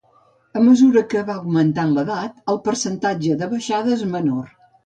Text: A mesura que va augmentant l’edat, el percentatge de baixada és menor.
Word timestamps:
A 0.59 0.61
mesura 0.69 1.03
que 1.11 1.21
va 1.27 1.35
augmentant 1.41 1.93
l’edat, 1.97 2.41
el 2.55 2.59
percentatge 2.71 3.39
de 3.43 3.53
baixada 3.55 3.97
és 4.01 4.07
menor. 4.19 4.53